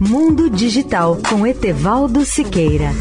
Mundo 0.00 0.48
Digital 0.48 1.18
com 1.28 1.44
Etevaldo 1.44 2.24
Siqueira. 2.24 2.92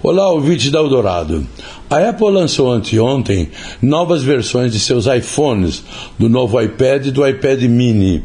Olá, 0.00 0.30
ouvinte 0.30 0.70
da 0.70 0.78
Eldorado. 0.78 1.44
A 1.90 2.10
Apple 2.10 2.30
lançou 2.30 2.70
anteontem 2.70 3.48
novas 3.82 4.22
versões 4.22 4.72
de 4.72 4.78
seus 4.78 5.06
iPhones, 5.06 5.82
do 6.16 6.28
novo 6.28 6.60
iPad 6.60 7.06
e 7.06 7.10
do 7.10 7.26
iPad 7.26 7.60
mini. 7.62 8.22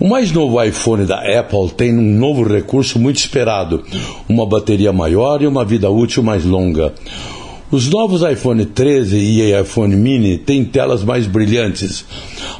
O 0.00 0.08
mais 0.08 0.32
novo 0.32 0.62
iPhone 0.64 1.04
da 1.04 1.18
Apple 1.38 1.68
tem 1.76 1.98
um 1.98 2.18
novo 2.18 2.44
recurso 2.44 2.98
muito 2.98 3.18
esperado: 3.18 3.84
uma 4.26 4.46
bateria 4.46 4.90
maior 4.90 5.42
e 5.42 5.46
uma 5.46 5.66
vida 5.66 5.90
útil 5.90 6.22
mais 6.22 6.46
longa. 6.46 6.94
Os 7.72 7.88
novos 7.88 8.22
iPhone 8.22 8.64
13 8.64 9.16
e 9.16 9.60
iPhone 9.60 9.94
mini 9.94 10.36
têm 10.36 10.64
telas 10.64 11.04
mais 11.04 11.28
brilhantes. 11.28 12.04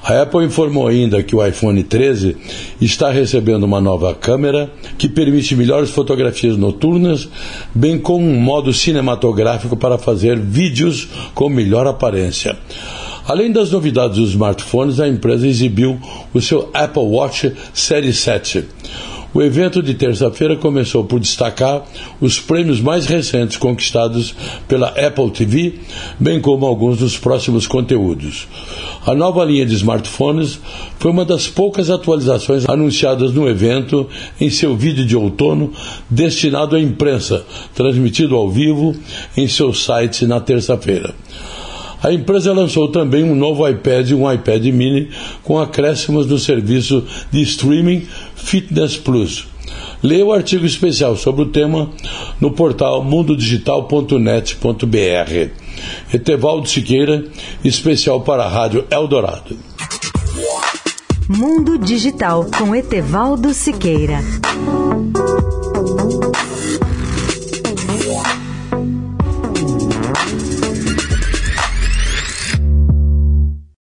A 0.05 0.23
Apple 0.23 0.45
informou 0.45 0.87
ainda 0.87 1.21
que 1.21 1.35
o 1.35 1.45
iPhone 1.45 1.83
13 1.83 2.37
está 2.81 3.11
recebendo 3.11 3.65
uma 3.65 3.81
nova 3.81 4.15
câmera 4.15 4.71
que 4.97 5.09
permite 5.09 5.57
melhores 5.57 5.91
fotografias 5.91 6.57
noturnas, 6.57 7.29
bem 7.75 7.99
como 7.99 8.25
um 8.25 8.39
modo 8.41 8.73
cinematográfico 8.73 9.77
para 9.77 9.99
fazer 9.99 10.39
vídeos 10.39 11.09
com 11.35 11.49
melhor 11.49 11.89
aparência. 11.89 12.57
Além 13.27 13.51
das 13.51 13.73
novidades 13.73 14.17
dos 14.17 14.31
smartphones, 14.31 15.01
a 15.01 15.09
empresa 15.09 15.45
exibiu 15.45 15.99
o 16.33 16.41
seu 16.41 16.71
Apple 16.73 17.03
Watch 17.03 17.53
Série 17.75 18.13
7. 18.13 18.65
O 19.33 19.41
evento 19.41 19.81
de 19.81 19.95
terça-feira 19.95 20.57
começou 20.57 21.05
por 21.05 21.21
destacar 21.21 21.85
os 22.21 22.41
prêmios 22.41 22.81
mais 22.81 23.07
recentes 23.07 23.57
conquistados 23.57 24.35
pela 24.67 24.89
Apple 24.89 25.31
TV, 25.31 25.75
bem 26.19 26.41
como 26.41 26.67
alguns 26.67 26.99
dos 26.99 27.17
próximos 27.17 27.65
conteúdos. 27.65 28.49
A 29.07 29.15
nova 29.15 29.45
linha 29.45 29.65
de 29.65 29.77
smartphones 29.77 30.59
foi 30.99 31.13
uma 31.13 31.25
das 31.25 31.47
poucas 31.47 31.91
atualizações 31.91 32.69
anunciadas 32.69 33.33
no 33.33 33.49
evento 33.49 34.09
em 34.41 34.51
seu 34.51 34.77
vídeo 34.77 35.07
de 35.07 35.17
outono 35.17 35.73
destinado 36.11 36.75
à 36.75 36.81
imprensa, 36.81 37.45
transmitido 37.73 38.35
ao 38.35 38.51
vivo 38.51 38.97
em 39.37 39.47
seu 39.47 39.73
site 39.73 40.27
na 40.27 40.41
terça-feira. 40.41 41.15
A 42.03 42.11
empresa 42.11 42.53
lançou 42.53 42.89
também 42.89 43.23
um 43.23 43.35
novo 43.35 43.69
iPad 43.69 44.09
e 44.09 44.15
um 44.15 44.31
iPad 44.31 44.65
mini 44.69 45.11
com 45.43 45.59
acréscimos 45.59 46.27
do 46.27 46.39
serviço 46.39 47.05
de 47.31 47.43
streaming 47.43 48.07
Fitness 48.43 48.97
Plus. 48.97 49.47
Leia 50.03 50.25
o 50.25 50.33
artigo 50.33 50.65
especial 50.65 51.15
sobre 51.17 51.43
o 51.43 51.47
tema 51.47 51.91
no 52.41 52.53
portal 52.53 53.05
mundodigital.net.br. 53.05 55.51
Etevaldo 56.13 56.69
Siqueira, 56.69 57.25
especial 57.65 58.23
para 58.23 58.45
a 58.45 58.49
Rádio 58.49 58.85
Eldorado. 58.91 59.57
Mundo 61.29 61.79
Digital 61.79 62.47
com 62.59 62.75
Etevaldo 62.75 63.55
Siqueira. 63.55 64.19